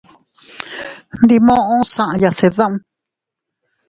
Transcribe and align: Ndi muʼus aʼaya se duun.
Ndi 1.23 1.35
muʼus 1.45 1.93
aʼaya 2.05 2.29
se 2.37 2.47
duun. 2.55 2.73